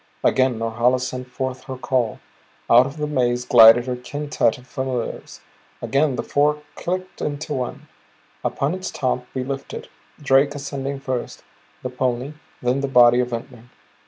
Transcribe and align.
Again 0.23 0.57
Norhala 0.57 0.99
sent 0.99 1.27
forth 1.29 1.65
her 1.65 1.77
call. 1.77 2.19
Out 2.71 2.87
of 2.87 2.97
the 2.97 3.05
maze 3.05 3.45
glided 3.45 3.85
her 3.85 3.95
quintette 3.95 4.57
of 4.57 4.65
familiars; 4.65 5.41
again 5.79 6.15
the 6.15 6.23
four 6.23 6.63
clicked 6.73 7.21
into 7.21 7.53
one. 7.53 7.87
Upon 8.43 8.73
its 8.73 8.89
top 8.89 9.27
we 9.35 9.43
lifted, 9.43 9.89
Drake 10.19 10.55
ascending 10.55 11.01
first, 11.01 11.43
the 11.83 11.91
pony; 11.91 12.33
then 12.63 12.81
the 12.81 12.87
body 12.87 13.19
of 13.19 13.27
Ventnor. 13.29 13.65